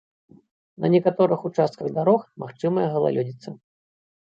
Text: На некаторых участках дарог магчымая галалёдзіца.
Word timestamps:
На 0.85 0.89
некаторых 0.93 1.43
участках 1.51 1.87
дарог 1.99 2.25
магчымая 2.47 2.87
галалёдзіца. 2.99 3.49